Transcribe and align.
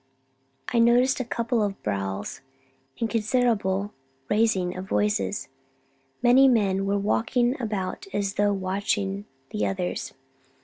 I 0.73 0.79
noticed 0.79 1.19
a 1.19 1.23
couple 1.23 1.61
of 1.61 1.79
brawls, 1.83 2.41
and 2.99 3.07
considerable 3.07 3.93
raising 4.31 4.75
of 4.75 4.89
voices; 4.89 5.47
many 6.23 6.47
men 6.47 6.87
were 6.87 6.97
walking 6.97 7.55
about 7.61 8.07
as 8.11 8.33
though 8.33 8.51
watching 8.51 9.25
the 9.51 9.67
others. 9.67 10.15